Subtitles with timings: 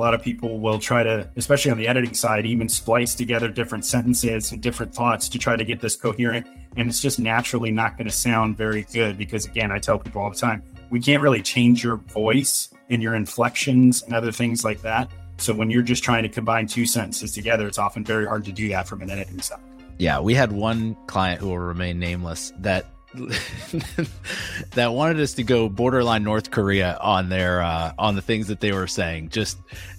[0.00, 3.84] lot of people will try to, especially on the editing side, even splice together different
[3.84, 6.46] sentences and different thoughts to try to get this coherent.
[6.76, 10.22] And it's just naturally not going to sound very good because, again, I tell people
[10.22, 14.64] all the time, we can't really change your voice and your inflections and other things
[14.64, 15.10] like that.
[15.36, 18.52] So when you're just trying to combine two sentences together, it's often very hard to
[18.52, 19.60] do that from an editing side.
[19.98, 22.86] Yeah, we had one client who will remain nameless that
[24.74, 28.60] that wanted us to go borderline North Korea on their uh, on the things that
[28.60, 29.58] they were saying, just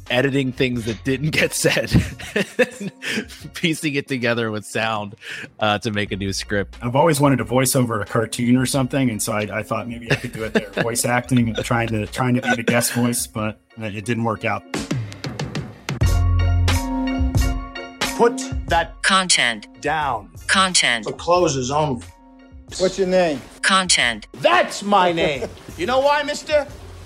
[0.10, 1.90] editing things that didn't get said,
[3.54, 5.16] piecing it together with sound
[5.60, 6.78] uh, to make a new script.
[6.82, 9.90] I've always wanted to voice over a cartoon or something, and so I, I thought
[9.90, 12.94] maybe I could do it there, voice acting, trying to trying to be the guest
[12.94, 14.64] voice, but it didn't work out.
[18.16, 18.38] Put
[18.68, 19.82] that Content.
[19.82, 20.30] down.
[20.48, 21.06] Content.
[21.06, 22.06] For closers only.
[22.78, 23.42] What's your name?
[23.62, 24.28] Content.
[24.34, 25.50] That's my name.
[25.78, 26.66] You know why, mister?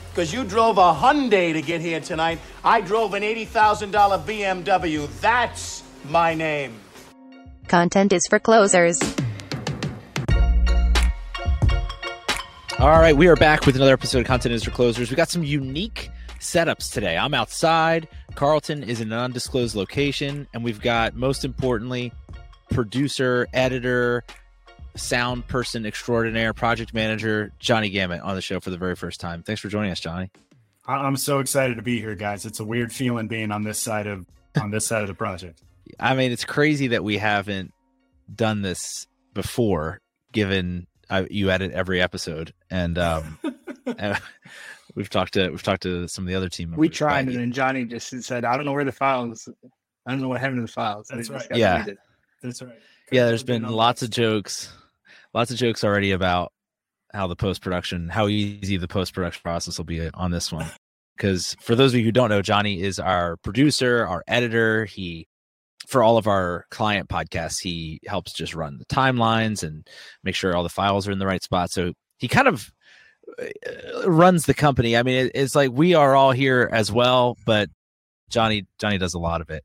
[0.09, 2.40] Because you drove a Hyundai to get here tonight.
[2.63, 3.91] I drove an $80,000
[4.25, 5.09] BMW.
[5.21, 6.79] That's my name.
[7.67, 8.99] Content is for closers.
[12.77, 15.09] All right, we are back with another episode of Content is for Closers.
[15.09, 16.09] We got some unique
[16.40, 17.18] setups today.
[17.18, 18.07] I'm outside.
[18.35, 22.12] Carlton is in an undisclosed location, and we've got most importantly,
[22.70, 24.23] producer, editor,
[24.96, 29.43] sound person extraordinaire, project manager Johnny Gamet on the show for the very first time.
[29.43, 30.32] Thanks for joining us, Johnny.
[30.87, 32.46] I- I'm so excited to be here, guys.
[32.46, 34.26] It's a weird feeling being on this side of
[34.62, 35.62] on this side of the project.
[35.99, 37.71] I mean, it's crazy that we haven't
[38.34, 39.99] done this before,
[40.32, 43.37] given uh, you edit every episode, and um,
[43.98, 44.20] and
[44.96, 46.80] we've talked to we've talked to some of the other team members.
[46.80, 49.48] We tried, but- and then Johnny just said, "I don't know where the files.
[50.07, 51.46] I don't know what happened to the files." That's right.
[51.54, 51.85] Yeah.
[52.41, 52.76] That's right.
[53.12, 54.71] yeah, there's been lots of jokes,
[55.35, 56.51] lots of jokes already about
[57.13, 60.65] how the post production, how easy the post production process will be on this one.
[61.15, 64.85] Because for those of you who don't know, Johnny is our producer, our editor.
[64.85, 65.28] He,
[65.88, 69.88] for all of our client podcasts, he helps just run the timelines and
[70.24, 71.69] make sure all the files are in the right spot.
[71.69, 72.69] So he kind of
[73.40, 74.97] uh, runs the company.
[74.97, 77.69] I mean, it's like we are all here as well, but
[78.29, 79.63] Johnny Johnny does a lot of it.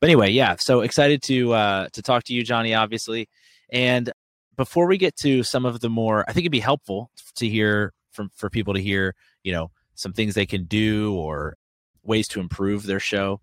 [0.00, 0.56] But anyway, yeah.
[0.58, 2.74] So excited to uh, to talk to you, Johnny.
[2.74, 3.28] Obviously,
[3.72, 4.12] and
[4.56, 7.92] before we get to some of the more, I think it'd be helpful to hear
[8.12, 11.56] from for people to hear, you know, some things they can do or
[12.02, 13.40] ways to improve their show.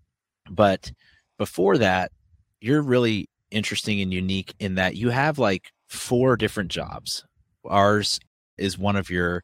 [0.50, 0.92] But
[1.38, 2.12] before that,
[2.60, 7.24] you're really interesting and unique in that you have like four different jobs.
[7.64, 8.20] Ours
[8.58, 9.42] is one of your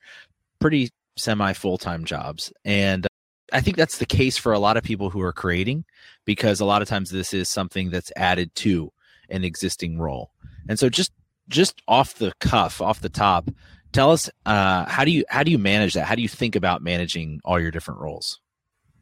[0.60, 2.52] pretty semi full time jobs.
[2.64, 3.06] And
[3.52, 5.84] I think that's the case for a lot of people who are creating
[6.24, 8.92] because a lot of times this is something that's added to
[9.28, 10.30] an existing role.
[10.68, 11.12] And so just
[11.48, 13.50] just off the cuff, off the top,
[13.92, 16.06] tell us uh, how do you how do you manage that?
[16.06, 18.40] How do you think about managing all your different roles?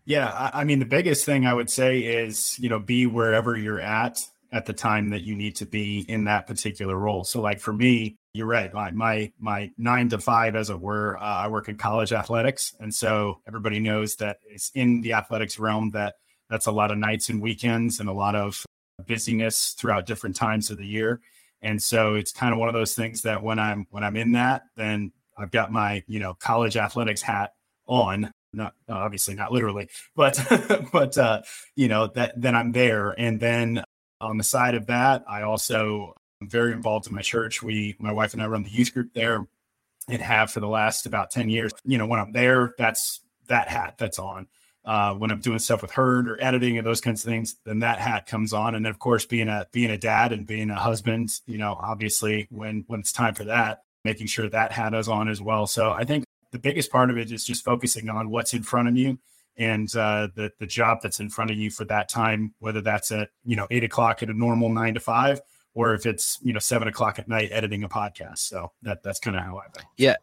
[0.07, 3.57] Yeah, I, I mean, the biggest thing I would say is, you know, be wherever
[3.57, 4.21] you're at
[4.53, 7.25] at the time that you need to be in that particular role.
[7.25, 8.73] So, like for me, you're right.
[8.73, 12.75] My my, my nine to five, as it were, uh, I work in college athletics,
[12.81, 16.15] and so everybody knows that it's in the athletics realm that
[16.51, 18.65] that's a lot of nights and weekends and a lot of
[19.07, 21.21] busyness throughout different times of the year.
[21.65, 24.33] And so it's kind of one of those things that when I'm when I'm in
[24.33, 27.55] that, then I've got my you know college athletics hat
[27.87, 30.41] on not obviously not literally but
[30.93, 31.43] but uh
[31.75, 33.11] you know that then i'm there.
[33.11, 33.83] And then
[34.21, 37.63] on the side of that i also am very involved in my church.
[37.63, 39.47] We my wife and i run the youth group there
[40.09, 41.73] and have for the last about 10 years.
[41.85, 44.47] You know when i'm there that's that hat that's on
[44.85, 47.79] uh, when I'm doing stuff with Herd or editing and those kinds of things, then
[47.81, 48.75] that hat comes on.
[48.75, 51.79] And then of course, being a being a dad and being a husband, you know,
[51.81, 55.67] obviously when when it's time for that, making sure that hat is on as well.
[55.67, 58.89] So I think the biggest part of it is just focusing on what's in front
[58.89, 59.19] of you
[59.57, 63.11] and uh, the the job that's in front of you for that time, whether that's
[63.13, 65.41] at you know eight o'clock at a normal nine to five,
[65.75, 68.39] or if it's you know seven o'clock at night editing a podcast.
[68.39, 69.87] So that that's kind of how I think.
[69.97, 70.17] Yeah.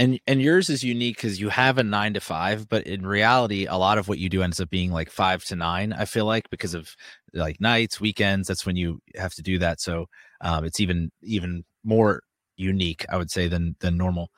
[0.00, 3.66] And and yours is unique because you have a nine to five, but in reality,
[3.66, 5.92] a lot of what you do ends up being like five to nine.
[5.92, 6.96] I feel like because of
[7.34, 8.48] like nights, weekends.
[8.48, 9.78] That's when you have to do that.
[9.78, 10.06] So
[10.40, 12.22] um, it's even even more
[12.56, 14.30] unique, I would say, than than normal.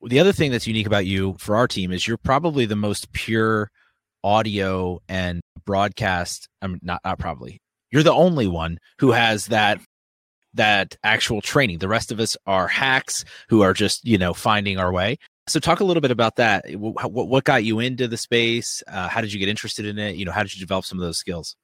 [0.00, 3.12] The other thing that's unique about you for our team is you're probably the most
[3.12, 3.70] pure
[4.24, 6.48] audio and broadcast.
[6.62, 7.60] I'm not not probably.
[7.90, 9.78] You're the only one who has that
[10.56, 11.78] that actual training.
[11.78, 15.18] The rest of us are hacks who are just, you know, finding our way.
[15.48, 16.64] So talk a little bit about that.
[16.74, 18.82] What, what got you into the space?
[18.88, 20.16] Uh, how did you get interested in it?
[20.16, 21.56] You know, how did you develop some of those skills?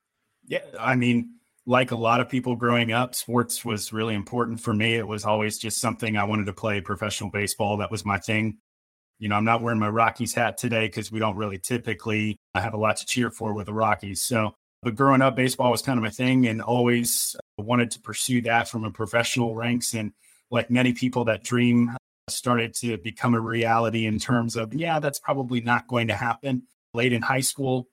[0.46, 1.34] Yeah, I mean,
[1.66, 4.94] like a lot of people growing up, sports was really important for me.
[4.94, 7.76] It was always just something I wanted to play professional baseball.
[7.76, 8.58] That was my thing.
[9.18, 12.74] You know, I'm not wearing my Rockies hat today because we don't really typically have
[12.74, 14.22] a lot to cheer for with the Rockies.
[14.22, 18.40] So, but growing up, baseball was kind of my thing and always wanted to pursue
[18.42, 19.94] that from a professional ranks.
[19.94, 20.12] And
[20.50, 21.96] like many people, that dream
[22.28, 26.64] started to become a reality in terms of, yeah, that's probably not going to happen
[26.94, 27.88] late in high school.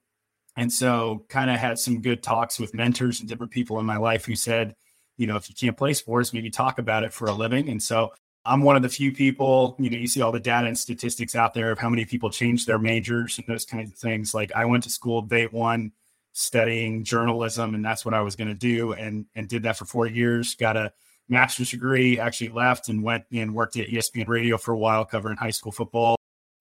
[0.57, 3.97] And so, kind of had some good talks with mentors and different people in my
[3.97, 4.75] life who said,
[5.15, 7.69] you know, if you can't play sports, maybe talk about it for a living.
[7.69, 8.11] And so,
[8.45, 11.35] I'm one of the few people, you know, you see all the data and statistics
[11.35, 14.33] out there of how many people change their majors and those kinds of things.
[14.33, 15.91] Like I went to school day one
[16.39, 19.85] studying journalism and that's what I was going to do and and did that for
[19.85, 20.93] 4 years, got a
[21.27, 25.37] master's degree, actually left and went and worked at ESPN radio for a while covering
[25.37, 26.15] high school football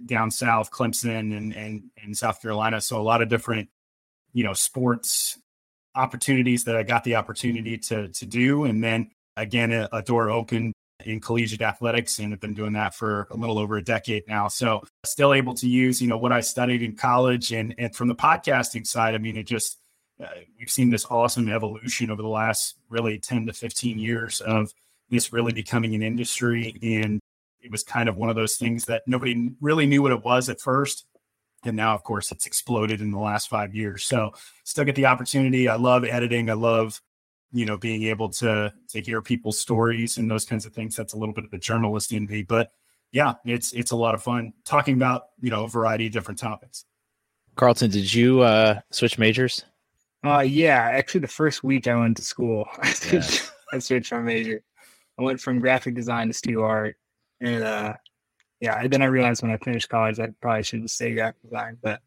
[0.05, 2.81] down south, Clemson and and and South Carolina.
[2.81, 3.69] So a lot of different,
[4.33, 5.39] you know, sports
[5.95, 10.29] opportunities that I got the opportunity to to do and then again a, a door
[10.31, 10.75] opened
[11.05, 14.49] in collegiate athletics and have been doing that for a little over a decade now.
[14.49, 18.09] So still able to use, you know, what I studied in college and and from
[18.09, 19.79] the podcasting side, I mean, it just
[20.23, 20.27] uh,
[20.59, 24.73] we've seen this awesome evolution over the last really 10 to 15 years of
[25.11, 27.21] this really becoming an industry and
[27.61, 30.49] it was kind of one of those things that nobody really knew what it was
[30.49, 31.07] at first
[31.65, 34.05] and now of course it's exploded in the last 5 years.
[34.05, 34.33] So
[34.65, 35.69] still get the opportunity.
[35.69, 36.51] I love editing.
[36.51, 37.01] I love
[37.53, 40.97] you know, being able to to hear people's stories and those kinds of things.
[40.97, 42.73] That's a little bit of the journalist in me, but
[43.13, 46.39] yeah, it's it's a lot of fun talking about you know a variety of different
[46.39, 46.85] topics.
[47.57, 49.65] Carlton, did you uh, switch majors?
[50.25, 53.77] Uh yeah, actually, the first week I went to school, I switched, yeah.
[53.77, 54.63] I switched my major.
[55.19, 56.97] I went from graphic design to studio art,
[57.41, 57.95] and uh,
[58.61, 62.01] yeah, then I realized when I finished college I probably shouldn't stay graphic design, but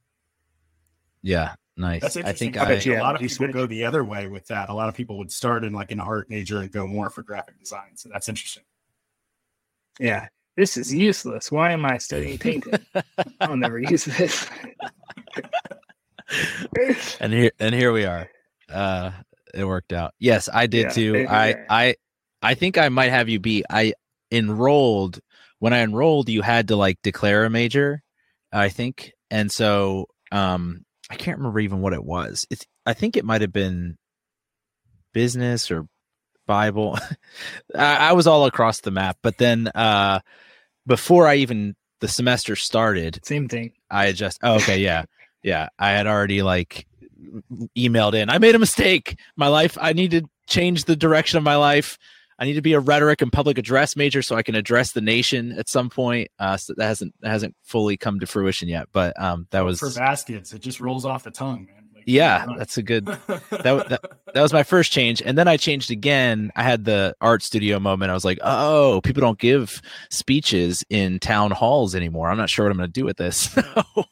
[1.22, 2.02] yeah, Nice.
[2.02, 2.58] That's interesting.
[2.58, 4.70] I think a lot of people go the other way with that.
[4.70, 7.24] A lot of people would start in like an art major and go more for
[7.24, 7.96] graphic design.
[7.96, 8.64] So that's interesting.
[10.00, 10.28] Yeah.
[10.58, 11.52] This is useless.
[11.52, 12.74] Why am I studying painting?
[13.42, 14.50] I'll never use this.
[17.20, 18.30] and here and here we are.
[18.70, 19.12] Uh
[19.54, 20.14] it worked out.
[20.20, 21.26] Yes, I did yeah, too.
[21.30, 21.96] I I
[22.42, 23.66] I think I might have you beat.
[23.70, 23.94] I
[24.30, 25.20] enrolled
[25.60, 28.02] when I enrolled, you had to like declare a major,
[28.52, 29.14] I think.
[29.30, 32.48] And so um I can't remember even what it was.
[32.50, 33.98] It's I think it might have been
[35.14, 35.86] business or
[36.48, 36.98] Bible.
[37.76, 40.22] I, I, was all across the map, but then uh
[40.88, 43.74] before I even the semester started, same thing.
[43.90, 45.04] I just oh, okay, yeah,
[45.44, 45.68] yeah.
[45.78, 46.88] I had already like
[47.78, 48.30] emailed in.
[48.30, 49.20] I made a mistake.
[49.36, 49.78] My life.
[49.82, 51.98] I need to change the direction of my life.
[52.42, 55.02] I need to be a rhetoric and public address major so I can address the
[55.02, 56.30] nation at some point.
[56.40, 59.80] Uh, so that hasn't that hasn't fully come to fruition yet, but um, that was
[59.80, 60.52] for baskets.
[60.52, 61.90] It just rolls off the tongue, man.
[61.94, 63.06] Like, yeah, that's a good.
[63.28, 64.02] that, that
[64.34, 66.52] that was my first change, and then I changed again.
[66.56, 68.10] I had the art studio moment.
[68.10, 69.80] I was like, oh, people don't give
[70.10, 72.32] speeches in town halls anymore.
[72.32, 73.56] I'm not sure what I'm going to do with this.
[73.94, 74.04] So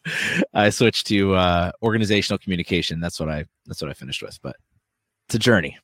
[0.53, 2.99] I switched to uh, organizational communication.
[2.99, 4.39] That's what I that's what I finished with.
[4.43, 4.55] But
[5.27, 5.77] it's a journey.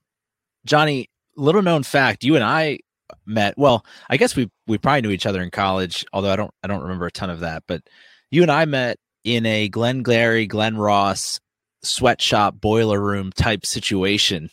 [0.66, 2.80] Johnny, little known fact, you and I
[3.26, 3.58] met.
[3.58, 6.68] Well, I guess we we probably knew each other in college, although I don't I
[6.68, 7.64] don't remember a ton of that.
[7.68, 7.84] But
[8.32, 11.40] you and I met in a Glenn Glary, Glen Ross
[11.84, 14.50] sweatshop boiler room type situation,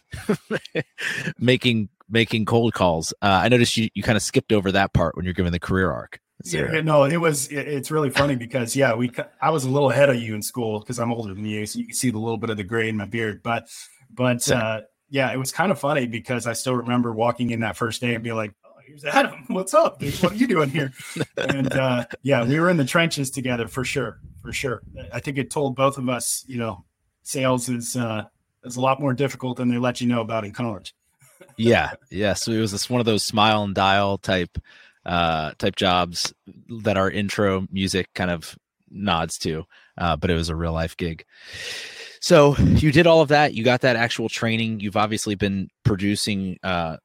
[1.39, 3.13] making making cold calls.
[3.23, 5.61] Uh, I noticed you you kind of skipped over that part when you're giving the
[5.61, 6.21] career arc.
[6.45, 7.49] Yeah, no, it was.
[7.49, 9.13] It, it's really funny because yeah, we.
[9.41, 11.79] I was a little ahead of you in school because I'm older than you, so
[11.79, 13.43] you can see the little bit of the gray in my beard.
[13.43, 13.69] But,
[14.11, 14.81] but uh,
[15.13, 18.15] yeah, it was kind of funny because I still remember walking in that first day
[18.15, 19.45] and be like, oh, here's Adam.
[19.49, 19.99] What's up?
[19.99, 20.15] Dude?
[20.23, 20.91] What are you doing here?
[21.37, 24.21] and uh, yeah, we were in the trenches together for sure.
[24.41, 24.81] For sure.
[25.13, 26.87] I think it told both of us, you know,
[27.25, 28.25] sales is uh,
[28.65, 30.95] is a lot more difficult than they let you know about in college.
[31.59, 31.91] yeah.
[32.11, 32.33] Yeah.
[32.33, 34.57] So it was this one of those smile and dial type
[35.05, 36.33] uh type jobs
[36.85, 38.57] that our intro music kind of
[38.91, 39.65] nods to.
[39.99, 41.27] Uh, but it was a real life gig.
[42.23, 43.53] So you did all of that.
[43.53, 44.79] You got that actual training.
[44.79, 46.99] You've obviously been producing uh,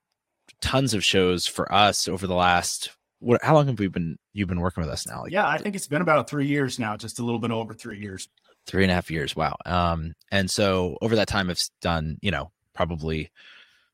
[0.62, 2.92] tons of shows for us over the last.
[3.18, 3.44] What?
[3.44, 4.20] How long have we been?
[4.34, 5.24] You've been working with us now?
[5.24, 6.96] Like, yeah, I think it's been about three years now.
[6.96, 8.30] Just a little bit over three years.
[8.68, 9.36] Three and a half years.
[9.36, 9.56] Wow.
[9.66, 13.32] Um, and so over that time, I've done you know probably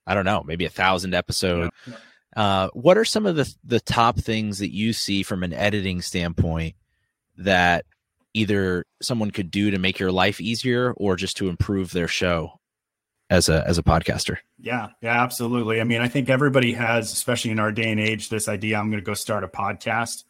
[0.05, 1.71] I don't know maybe a thousand episodes.
[1.87, 1.93] Yeah.
[2.35, 6.01] Uh, what are some of the the top things that you see from an editing
[6.01, 6.75] standpoint
[7.37, 7.85] that
[8.33, 12.59] either someone could do to make your life easier or just to improve their show
[13.29, 14.37] as a as a podcaster.
[14.59, 15.81] Yeah yeah absolutely.
[15.81, 18.89] I mean i think everybody has especially in our day and age this idea i'm
[18.89, 20.23] going to go start a podcast.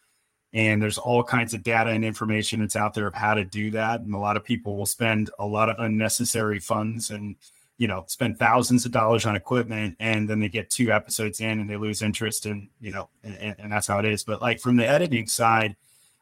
[0.56, 3.72] And there's all kinds of data and information that's out there of how to do
[3.72, 4.02] that.
[4.02, 7.36] And a lot of people will spend a lot of unnecessary funds and
[7.78, 11.60] you know spend thousands of dollars on equipment and then they get two episodes in
[11.60, 14.24] and they lose interest and you know and, and that's how it is.
[14.24, 15.76] But like from the editing side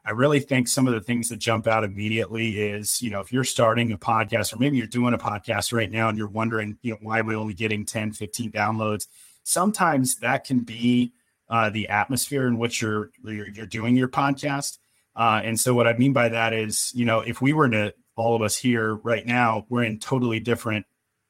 [0.03, 3.31] I really think some of the things that jump out immediately is, you know, if
[3.31, 6.77] you're starting a podcast or maybe you're doing a podcast right now and you're wondering,
[6.81, 9.07] you know, why am I only getting 10, 15 downloads?
[9.43, 11.13] Sometimes that can be
[11.49, 14.79] uh, the atmosphere in which you're, you're, you're doing your podcast.
[15.15, 17.93] Uh, and so what I mean by that is, you know, if we were to
[18.15, 20.85] all of us here right now, we're in totally different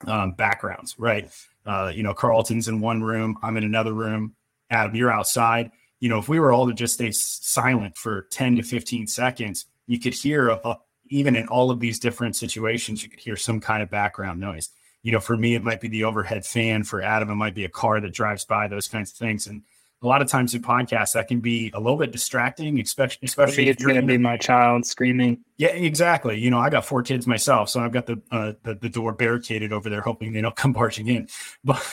[0.07, 1.29] um, backgrounds, right?
[1.65, 4.35] Uh, you know, Carlton's in one room, I'm in another room.
[4.69, 8.57] Adam, you're outside you know, if we were all to just stay silent for 10
[8.57, 10.77] to 15 seconds, you could hear, a,
[11.09, 14.69] even in all of these different situations, you could hear some kind of background noise.
[15.03, 16.83] You know, for me, it might be the overhead fan.
[16.83, 19.45] For Adam, it might be a car that drives by, those kinds of things.
[19.45, 19.61] And
[20.03, 23.69] a lot of times in podcasts that can be a little bit distracting, especially especially
[23.69, 25.43] it's going to be my child screaming.
[25.57, 26.39] Yeah, exactly.
[26.39, 29.13] You know, I got four kids myself, so I've got the uh, the, the, door
[29.13, 31.27] barricaded over there, hoping they don't come barging in.
[31.63, 31.83] But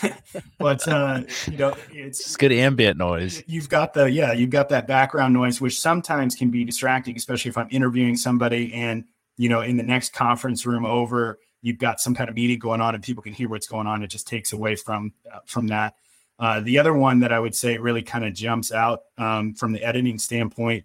[0.58, 3.42] but uh, you know, it's, it's good ambient noise.
[3.46, 7.50] You've got the yeah, you've got that background noise, which sometimes can be distracting, especially
[7.50, 9.04] if I'm interviewing somebody and
[9.36, 12.80] you know in the next conference room over, you've got some kind of meeting going
[12.80, 14.02] on and people can hear what's going on.
[14.02, 15.94] It just takes away from uh, from that.
[16.38, 19.72] Uh, the other one that I would say really kind of jumps out um, from
[19.72, 20.84] the editing standpoint,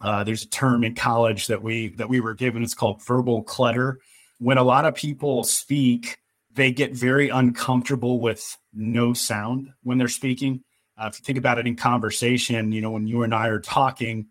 [0.00, 2.62] uh, there's a term in college that we that we were given.
[2.62, 4.00] It's called verbal clutter.
[4.38, 6.18] When a lot of people speak,
[6.52, 10.64] they get very uncomfortable with no sound when they're speaking.
[11.00, 13.60] Uh, if you think about it in conversation, you know, when you and I are
[13.60, 14.26] talking,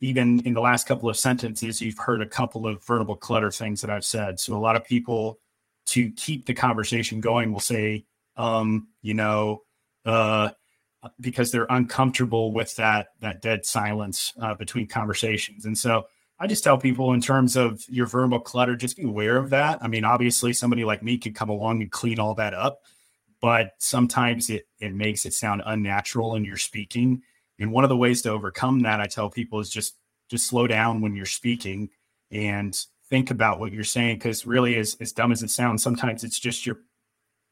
[0.00, 3.80] even in the last couple of sentences, you've heard a couple of verbal clutter things
[3.80, 4.38] that I've said.
[4.38, 5.38] So a lot of people,
[5.86, 8.04] to keep the conversation going, will say,
[8.36, 9.62] um, you know,
[10.04, 10.50] uh,
[11.20, 15.64] because they're uncomfortable with that that dead silence uh, between conversations.
[15.64, 16.06] And so
[16.38, 19.78] I just tell people in terms of your verbal clutter, just be aware of that.
[19.80, 22.80] I mean, obviously, somebody like me could come along and clean all that up,
[23.40, 27.22] but sometimes it it makes it sound unnatural in your speaking.
[27.58, 29.96] And one of the ways to overcome that, I tell people, is just
[30.28, 31.90] just slow down when you're speaking
[32.30, 32.76] and
[33.08, 34.16] think about what you're saying.
[34.16, 36.78] Because really, as as dumb as it sounds, sometimes it's just your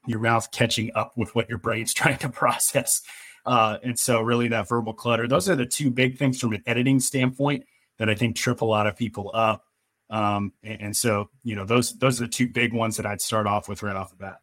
[0.06, 3.02] your mouth catching up with what your brain's trying to process.
[3.46, 6.62] Uh, and so, really, that verbal clutter, those are the two big things from an
[6.66, 7.64] editing standpoint
[7.98, 9.64] that I think trip a lot of people up.
[10.10, 13.20] Um, and, and, so, you know, those those are the two big ones that I'd
[13.20, 14.40] start off with right off the bat.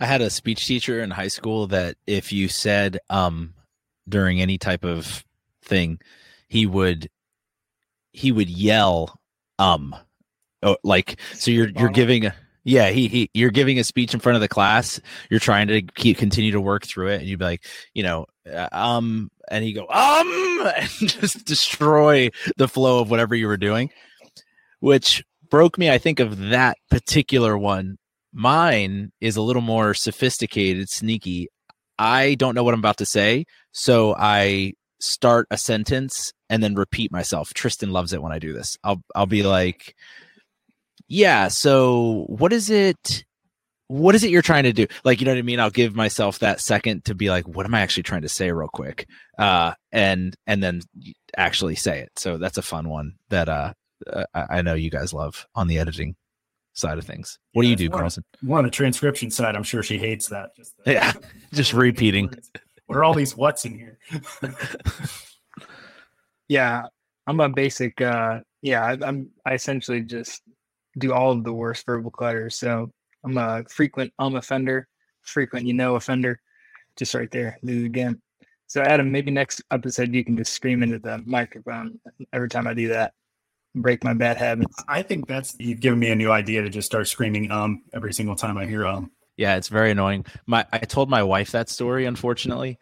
[0.00, 3.54] I had a speech teacher in high school that if you said um
[4.08, 5.24] during any type of
[5.62, 6.00] thing,
[6.48, 7.10] he would
[8.12, 9.20] he would yell
[9.58, 9.94] um
[10.62, 12.34] oh, like so you're you're giving a
[12.68, 15.00] yeah, he, he you're giving a speech in front of the class.
[15.30, 18.26] You're trying to keep continue to work through it, and you'd be like, you know,
[18.52, 23.56] uh, um, and he go um, and just destroy the flow of whatever you were
[23.56, 23.88] doing,
[24.80, 25.90] which broke me.
[25.90, 27.96] I think of that particular one.
[28.34, 31.48] Mine is a little more sophisticated, sneaky.
[31.98, 36.74] I don't know what I'm about to say, so I start a sentence and then
[36.74, 37.54] repeat myself.
[37.54, 38.76] Tristan loves it when I do this.
[38.84, 39.94] I'll I'll be like
[41.08, 43.24] yeah so what is it
[43.88, 44.86] what is it you're trying to do?
[45.02, 45.58] Like you know what i mean?
[45.60, 48.52] I'll give myself that second to be like what am i actually trying to say
[48.52, 49.08] real quick?
[49.38, 50.82] Uh and and then
[51.36, 52.10] actually say it.
[52.16, 53.72] So that's a fun one that uh
[54.34, 56.14] i know you guys love on the editing
[56.74, 57.38] side of things.
[57.52, 58.24] What yeah, do you do Carlton?
[58.48, 59.56] on the transcription side.
[59.56, 60.54] I'm sure she hates that.
[60.54, 61.12] Just the, yeah
[61.52, 62.30] just repeating.
[62.86, 63.98] What are all these what's in here.
[66.50, 66.84] Yeah
[67.28, 70.42] i'm a basic uh yeah I, i'm i essentially just
[70.96, 72.50] do all of the worst verbal clutter.
[72.50, 72.90] So
[73.24, 74.88] I'm a frequent um offender,
[75.22, 76.40] frequent you know offender,
[76.96, 77.58] just right there.
[77.64, 78.20] Do it again.
[78.66, 81.98] So Adam, maybe next episode you can just scream into the microphone
[82.32, 83.14] every time I do that.
[83.74, 84.82] Break my bad habits.
[84.88, 88.12] I think that's you've given me a new idea to just start screaming um every
[88.12, 89.10] single time I hear um.
[89.36, 90.26] Yeah, it's very annoying.
[90.46, 92.78] My I told my wife that story, unfortunately.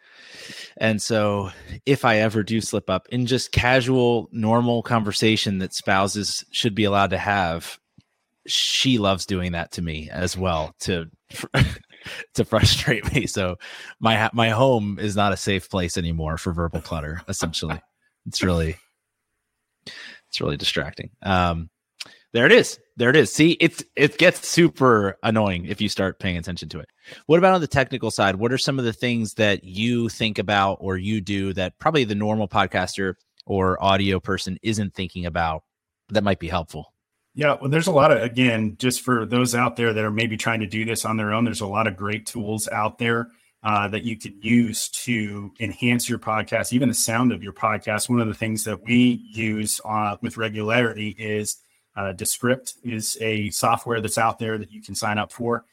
[0.77, 1.51] And so
[1.85, 6.85] if I ever do slip up in just casual, normal conversation that spouses should be
[6.85, 7.79] allowed to have,
[8.47, 11.05] she loves doing that to me as well to
[12.33, 13.27] to frustrate me.
[13.27, 13.57] So
[13.99, 17.21] my my home is not a safe place anymore for verbal clutter.
[17.27, 17.79] Essentially,
[18.25, 18.77] it's really
[20.29, 21.11] it's really distracting.
[21.21, 21.69] Um,
[22.33, 22.79] there it is.
[22.97, 23.31] There it is.
[23.31, 26.89] See, it's it gets super annoying if you start paying attention to it.
[27.25, 28.35] What about on the technical side?
[28.35, 32.03] What are some of the things that you think about or you do that probably
[32.03, 35.63] the normal podcaster or audio person isn't thinking about
[36.09, 36.93] that might be helpful?
[37.37, 40.37] Yeah, well, there's a lot of again, just for those out there that are maybe
[40.37, 41.45] trying to do this on their own.
[41.45, 43.27] There's a lot of great tools out there
[43.61, 48.09] uh, that you can use to enhance your podcast, even the sound of your podcast.
[48.09, 51.57] One of the things that we use uh, with regularity is
[51.95, 55.63] uh, Descript is a software that's out there that you can sign up for.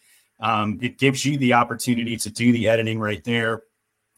[0.40, 3.62] Um, it gives you the opportunity to do the editing right there.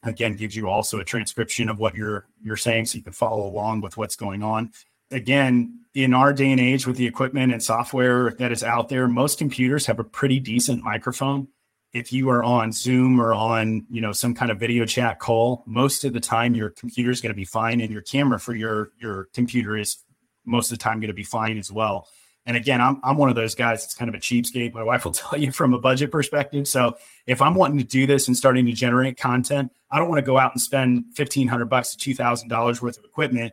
[0.03, 3.47] again gives you also a transcription of what you're you're saying so you can follow
[3.47, 4.73] along with what's going on
[5.11, 9.09] again in our day and age with the equipment and software that is out there
[9.09, 11.49] most computers have a pretty decent microphone
[11.93, 15.63] if you are on zoom or on you know some kind of video chat call
[15.67, 18.55] most of the time your computer is going to be fine and your camera for
[18.55, 19.99] your your computer is
[20.45, 22.09] most of the time going to be fine as well
[22.47, 24.73] and again, I'm, I'm one of those guys that's kind of a cheapskate.
[24.73, 26.69] My wife will tell you from a budget perspective.
[26.69, 26.97] So
[27.27, 30.27] if I'm wanting to do this and starting to generate content, I don't want to
[30.27, 33.53] go out and spend 1500 bucks to $2,000 worth of equipment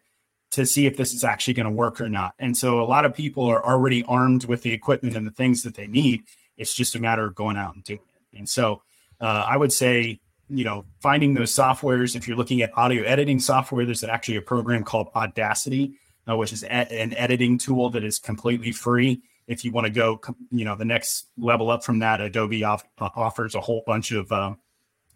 [0.53, 2.33] to see if this is actually going to work or not.
[2.39, 5.63] And so a lot of people are already armed with the equipment and the things
[5.63, 6.23] that they need.
[6.57, 8.37] It's just a matter of going out and doing it.
[8.37, 8.81] And so
[9.21, 10.19] uh, I would say,
[10.49, 14.41] you know, finding those softwares, if you're looking at audio editing software, there's actually a
[14.41, 15.95] program called Audacity
[16.29, 19.21] uh, which is an editing tool that is completely free.
[19.47, 22.85] If you want to go, you know, the next level up from that, Adobe off-
[22.97, 24.53] uh, offers a whole bunch of uh,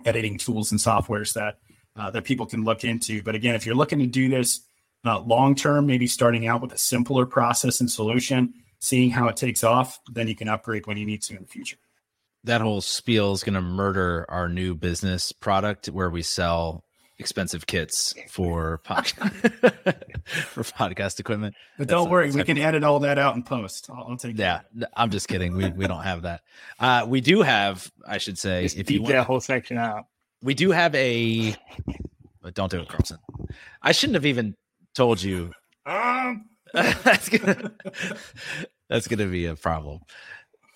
[0.06, 1.60] editing tools and softwares that
[1.96, 3.24] uh, that people can look into.
[3.24, 4.62] But again, if you're looking to do this
[5.06, 9.38] uh, long term, maybe starting out with a simpler process and solution, seeing how it
[9.38, 11.78] takes off, then you can upgrade when you need to in the future.
[12.44, 16.84] That whole spiel is going to murder our new business product where we sell
[17.20, 19.32] expensive kits for podcast
[20.26, 21.56] for podcast equipment.
[21.78, 23.90] But don't worry, we can edit all that out in post.
[23.90, 24.38] I'll, I'll take.
[24.38, 24.62] Yeah,
[24.96, 25.56] I'm just kidding.
[25.56, 26.42] We we don't have that.
[26.80, 30.06] Uh, we do have, I should say, Just if you want, that whole section out.
[30.42, 31.56] we do have a.
[32.42, 33.18] But don't do it, Carlton.
[33.82, 34.56] I shouldn't have even
[34.98, 35.52] told you.
[35.86, 37.72] Um, that's gonna
[38.90, 40.02] that's gonna be a problem.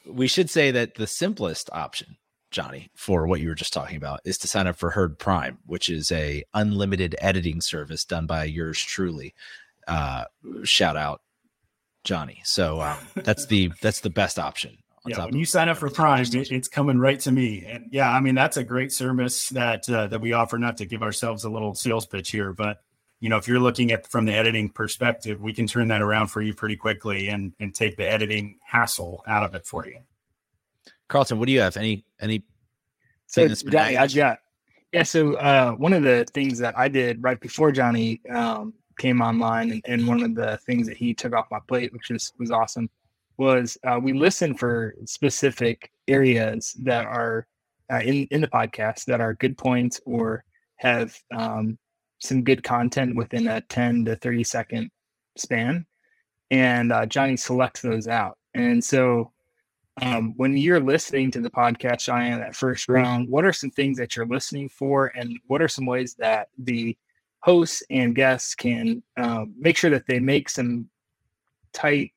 [0.06, 2.18] We should say that the simplest option
[2.52, 5.58] Johnny, for what you were just talking about, is to sign up for Herd Prime,
[5.66, 9.34] which is a unlimited editing service done by yours truly.
[9.88, 10.26] Uh,
[10.64, 11.22] shout out,
[12.04, 12.42] Johnny.
[12.44, 14.78] So um, that's the that's the best option.
[15.08, 17.66] Yeah, when you sign up for Prime, it, it's coming right to me.
[17.66, 20.60] And yeah, I mean that's a great service that uh, that we offer.
[20.60, 22.82] Not to give ourselves a little sales pitch here, but
[23.22, 26.28] you know, if you're looking at from the editing perspective, we can turn that around
[26.28, 30.00] for you pretty quickly and and take the editing hassle out of it for you.
[31.08, 31.78] Carlton, what do you have?
[31.78, 32.44] Any any
[33.28, 34.40] so Johnny, I got
[34.92, 35.04] yeah.
[35.04, 39.72] So uh, one of the things that I did right before Johnny um, came online,
[39.72, 42.50] and, and, one of the things that he took off my plate, which was was
[42.50, 42.90] awesome,
[43.38, 47.46] was uh, we listen for specific areas that are
[47.94, 50.44] uh, in in the podcast that are good points or
[50.78, 51.78] have um,
[52.22, 54.90] some good content within a ten to thirty second
[55.38, 55.86] span,
[56.50, 59.32] and uh, Johnny selects those out, and so
[60.02, 63.98] um, when you're listening to the podcast, Cheyenne, that first round, what are some things
[63.98, 66.98] that you're listening for, and what are some ways that the
[67.42, 70.90] hosts and guests can uh, make sure that they make some
[71.74, 72.14] tight,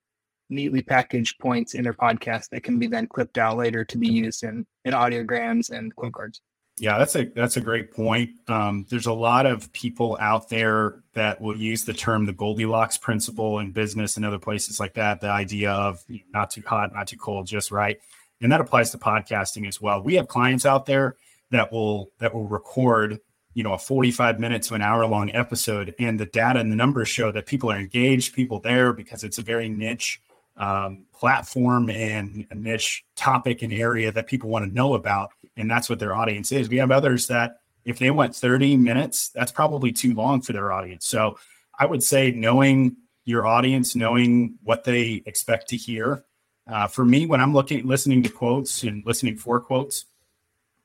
[0.51, 4.09] neatly packaged points in their podcast that can be then clipped out later to be
[4.09, 6.41] used in in audiograms and quote cards?
[6.77, 8.31] Yeah, that's a that's a great point.
[8.49, 12.99] Um, there's a lot of people out there that will use the term the Goldilocks
[12.99, 15.21] principle in business and other places like that.
[15.21, 17.99] The idea of not too hot, not too cold, just right,
[18.41, 20.03] and that applies to podcasting as well.
[20.03, 21.15] We have clients out there
[21.51, 23.21] that will that will record
[23.53, 26.77] you know a 45 minute to an hour long episode, and the data and the
[26.77, 30.21] numbers show that people are engaged, people there because it's a very niche
[30.57, 35.71] um, platform and a niche topic and area that people want to know about and
[35.71, 36.69] that's what their audience is.
[36.69, 40.73] We have others that if they want 30 minutes, that's probably too long for their
[40.73, 41.07] audience.
[41.07, 41.39] So
[41.79, 46.25] I would say knowing your audience, knowing what they expect to hear.
[46.67, 50.07] Uh, for me, when I'm looking, listening to quotes and listening for quotes,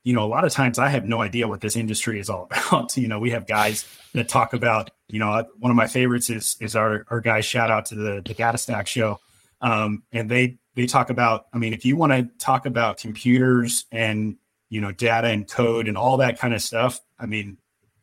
[0.03, 2.43] you know, a lot of times I have no idea what this industry is all
[2.51, 2.95] about.
[2.97, 6.57] you know, we have guys that talk about, you know, one of my favorites is
[6.59, 9.19] is our our guy shout out to the the Data Stack show,
[9.61, 11.47] um, and they they talk about.
[11.53, 14.37] I mean, if you want to talk about computers and
[14.69, 16.99] you know, data and code and all that kind of stuff.
[17.19, 17.57] I mean,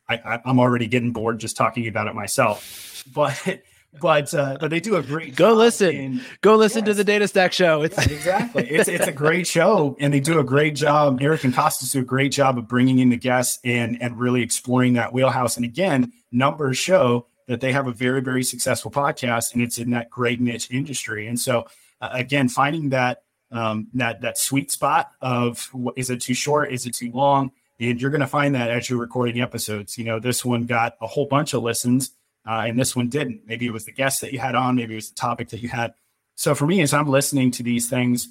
[0.09, 3.03] I, am already getting bored just talking about it myself.
[3.13, 3.61] But
[4.01, 6.87] but uh, but they do a great go listen in, go listen yes.
[6.87, 10.39] to the data stack show it's exactly it's it's a great show and they do
[10.39, 13.59] a great job eric and costas do a great job of bringing in the guests
[13.63, 18.21] and and really exploring that wheelhouse and again numbers show that they have a very
[18.21, 21.65] very successful podcast and it's in that great niche industry and so
[22.01, 26.85] uh, again finding that um, that that sweet spot of is it too short, is
[26.85, 29.97] it too long, and you're going to find that as you're recording episodes.
[29.97, 32.11] You know, this one got a whole bunch of listens,
[32.47, 33.41] uh, and this one didn't.
[33.45, 35.61] Maybe it was the guest that you had on, maybe it was the topic that
[35.61, 35.93] you had.
[36.35, 38.29] So for me, as I'm listening to these things,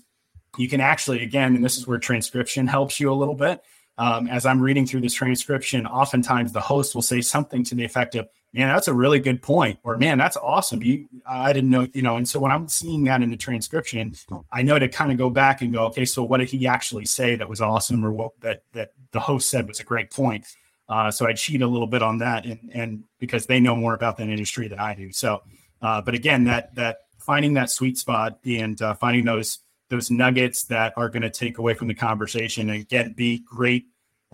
[0.58, 3.62] you can actually again, and this is where transcription helps you a little bit.
[3.98, 7.84] Um, as I'm reading through this transcription, oftentimes the host will say something to the
[7.84, 10.82] effect of, man, that's a really good point, or man, that's awesome.
[10.82, 12.16] You, I didn't know, you know.
[12.16, 14.14] And so when I'm seeing that in the transcription,
[14.50, 17.04] I know to kind of go back and go, okay, so what did he actually
[17.04, 20.46] say that was awesome, or what that that the host said was a great point.
[20.88, 23.94] Uh, so I cheat a little bit on that, and and because they know more
[23.94, 25.12] about that industry than I do.
[25.12, 25.42] So,
[25.82, 29.58] uh, but again, that that finding that sweet spot and uh, finding those
[29.90, 33.86] those nuggets that are going to take away from the conversation and again be great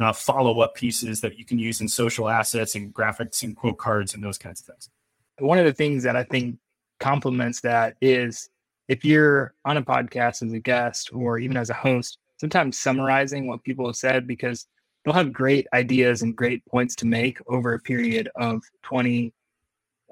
[0.03, 3.79] uh, follow up pieces that you can use in social assets and graphics and quote
[3.79, 4.89] cards and those kinds of things.
[5.39, 6.59] One of the things that I think
[7.01, 8.49] complements that is
[8.89, 13.47] if you're on a podcast as a guest or even as a host, sometimes summarizing
[13.47, 14.67] what people have said because
[15.05, 19.33] they'll have great ideas and great points to make over a period of 20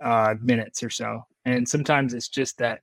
[0.03, 1.25] uh, minutes or so.
[1.45, 2.81] And sometimes it's just that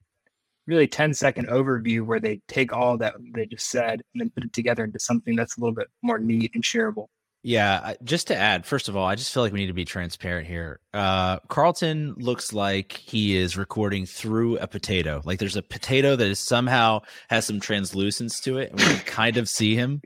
[0.68, 4.44] really 10 second overview where they take all that they just said and then put
[4.44, 7.08] it together into something that's a little bit more neat and shareable.
[7.44, 9.86] Yeah, just to add, first of all, I just feel like we need to be
[9.86, 10.82] transparent here.
[10.94, 15.22] Uh, Carlton looks like he is recording through a potato.
[15.24, 19.00] Like there's a potato that is somehow has some translucence to it, and we can
[19.06, 20.02] kind of see him.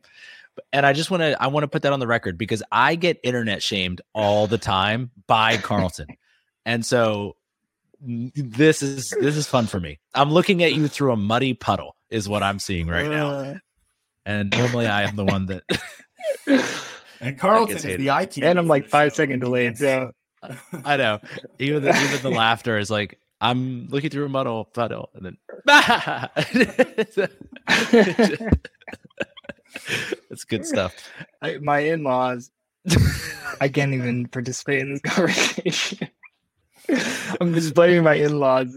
[0.71, 2.93] And I just want to I want to put that on the record because I
[2.95, 6.07] get internet shamed all the time by Carlton.
[6.65, 7.37] and so
[8.01, 9.99] this is this is fun for me.
[10.13, 13.29] I'm looking at you through a muddy puddle is what I'm seeing right now.
[13.29, 13.55] Uh.
[14.25, 15.63] And normally I am the one that
[17.21, 18.39] And Carlton is the IT.
[18.39, 19.77] And I'm like five second delayed.
[19.77, 20.11] So
[20.85, 21.19] I know.
[21.59, 25.37] Even the, even the laughter is like I'm looking through a muddle puddle and then
[30.29, 30.95] that's good stuff.
[31.41, 32.51] I, my in laws,
[33.59, 36.09] I can't even participate in this conversation.
[37.39, 38.73] I'm just blaming my in laws.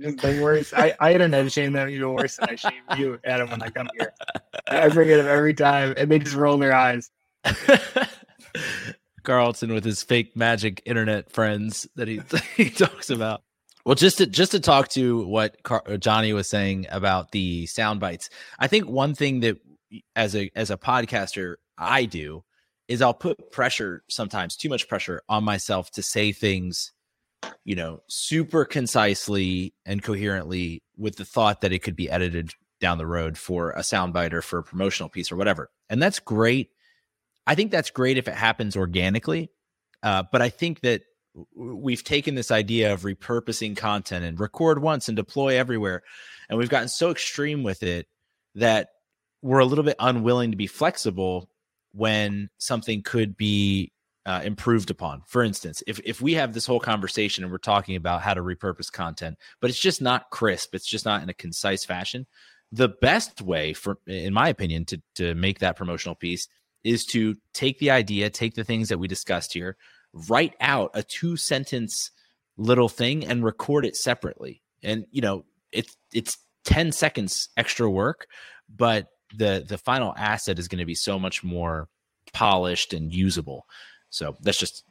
[0.00, 0.72] Just worse.
[0.74, 3.88] I, I internet shame them even worse than I shame you, Adam, when I come
[3.98, 4.12] here.
[4.68, 7.10] I it up every time and they just roll their eyes.
[9.22, 12.20] Carlton with his fake magic internet friends that he
[12.56, 13.42] he talks about.
[13.84, 17.66] Well, just to just to talk to what Car- uh, Johnny was saying about the
[17.66, 19.58] sound bites, I think one thing that
[20.16, 22.44] as a as a podcaster I do
[22.88, 26.92] is I'll put pressure sometimes too much pressure on myself to say things,
[27.64, 32.98] you know, super concisely and coherently with the thought that it could be edited down
[32.98, 36.70] the road for a soundbite or for a promotional piece or whatever, and that's great.
[37.46, 39.50] I think that's great if it happens organically,
[40.02, 41.02] uh, but I think that
[41.54, 46.02] we've taken this idea of repurposing content and record once and deploy everywhere,
[46.48, 48.06] and we've gotten so extreme with it
[48.54, 48.88] that
[49.42, 51.48] we're a little bit unwilling to be flexible
[51.92, 53.91] when something could be
[54.24, 55.22] uh, improved upon.
[55.26, 58.42] For instance, if if we have this whole conversation and we're talking about how to
[58.42, 62.26] repurpose content, but it's just not crisp, it's just not in a concise fashion.
[62.70, 66.48] The best way, for in my opinion, to to make that promotional piece
[66.84, 69.76] is to take the idea, take the things that we discussed here,
[70.28, 72.10] write out a two sentence
[72.56, 74.62] little thing and record it separately.
[74.82, 78.26] And you know, it's it's 10 seconds extra work,
[78.68, 81.88] but the the final asset is going to be so much more
[82.32, 83.66] polished and usable.
[84.12, 84.84] So that's just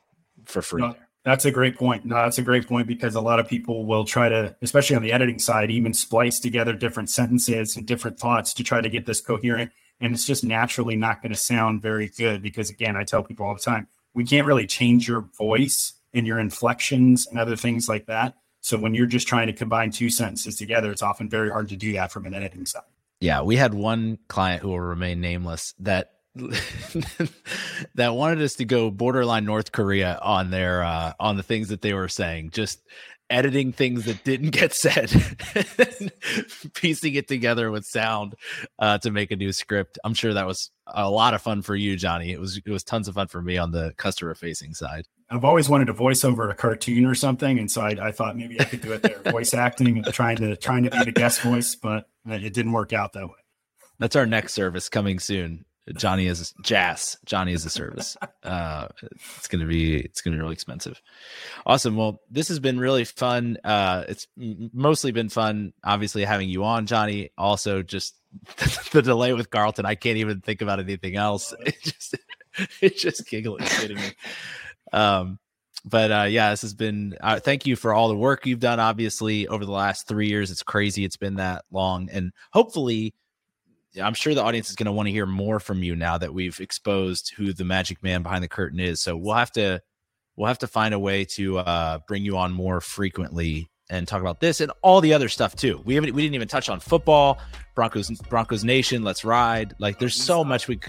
[0.45, 0.81] for free.
[0.81, 0.95] No.
[1.23, 2.03] That's a great point.
[2.03, 5.03] No, that's a great point because a lot of people will try to, especially on
[5.03, 9.05] the editing side, even splice together different sentences and different thoughts to try to get
[9.05, 9.71] this coherent.
[9.99, 13.45] And it's just naturally not going to sound very good because, again, I tell people
[13.45, 17.87] all the time, we can't really change your voice and your inflections and other things
[17.87, 18.33] like that.
[18.61, 21.75] So when you're just trying to combine two sentences together, it's often very hard to
[21.75, 22.81] do that from an editing side.
[23.19, 26.13] Yeah, we had one client who will remain nameless that
[27.95, 31.81] that wanted us to go borderline North Korea on their uh on the things that
[31.81, 32.81] they were saying, just
[33.29, 35.11] editing things that didn't get said,
[36.73, 38.35] piecing it together with sound
[38.79, 39.99] uh to make a new script.
[40.05, 42.31] I'm sure that was a lot of fun for you, Johnny.
[42.31, 45.07] It was it was tons of fun for me on the customer facing side.
[45.29, 48.37] I've always wanted to voice over a cartoon or something, and so I, I thought
[48.37, 51.11] maybe I could do it there, voice acting and trying to trying to be the
[51.11, 53.35] guest voice, but it didn't work out that way.
[53.99, 55.65] That's our next service coming soon.
[55.95, 57.17] Johnny is jazz.
[57.25, 58.17] Johnny is a service.
[58.43, 60.99] Uh, it's gonna be it's gonna be really expensive.
[61.63, 61.95] Awesome.
[61.95, 63.59] Well, this has been really fun.
[63.63, 67.29] Uh, it's mostly been fun, obviously having you on, Johnny.
[67.37, 68.15] Also, just
[68.93, 69.85] the delay with Carlton.
[69.85, 71.53] I can't even think about anything else.
[71.59, 72.17] It just
[72.81, 74.11] it's just giggling, kidding me.
[74.91, 75.37] Um,
[75.85, 77.15] but uh, yeah, this has been.
[77.21, 78.79] Uh, thank you for all the work you've done.
[78.79, 81.05] Obviously, over the last three years, it's crazy.
[81.05, 83.13] It's been that long, and hopefully,
[84.01, 86.33] I'm sure the audience is going to want to hear more from you now that
[86.33, 89.01] we've exposed who the magic man behind the curtain is.
[89.01, 89.81] So we'll have to
[90.37, 94.21] we'll have to find a way to uh, bring you on more frequently and talk
[94.21, 95.81] about this and all the other stuff too.
[95.83, 97.39] We haven't we didn't even touch on football,
[97.75, 99.73] Broncos Broncos Nation, let's ride.
[99.79, 100.79] Like there's so much we.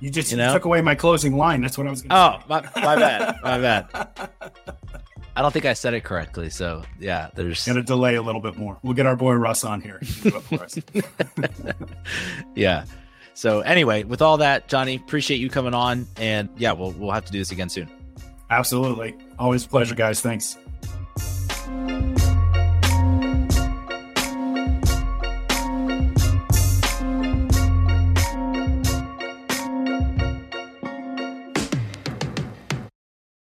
[0.00, 0.52] You just You know?
[0.52, 1.60] took away my closing line.
[1.60, 4.20] That's what I was going to Oh, my, my bad, my bad.
[5.36, 6.50] I don't think I said it correctly.
[6.50, 8.78] So yeah, there's gonna delay a little bit more.
[8.82, 9.98] We'll get our boy Russ on here.
[10.02, 10.78] He can do it for us.
[12.54, 12.84] yeah.
[13.34, 17.24] So anyway, with all that, Johnny, appreciate you coming on, and yeah, we'll we'll have
[17.24, 17.90] to do this again soon.
[18.50, 20.20] Absolutely, always a pleasure, guys.
[20.20, 20.56] Thanks.